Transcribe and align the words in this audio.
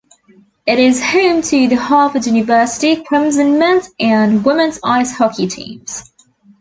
It 0.65 0.79
is 0.79 0.99
home 0.99 1.43
to 1.43 1.67
the 1.67 1.75
Harvard 1.75 2.25
University 2.25 3.03
Crimson 3.03 3.59
men's 3.59 3.87
and 3.99 4.43
women's 4.43 4.79
ice 4.83 5.11
hockey 5.15 5.45
teams. 5.45 6.11